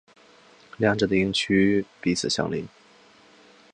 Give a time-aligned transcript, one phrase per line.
[0.79, 2.67] 两者的营区彼此相邻。